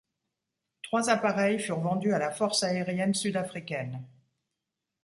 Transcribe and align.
Trois 0.81 1.11
appareils 1.11 1.59
furent 1.59 1.81
vendus 1.81 2.11
à 2.11 2.17
la 2.17 2.31
force 2.31 2.63
aérienne 2.63 3.13
sud-africaine. 3.13 4.01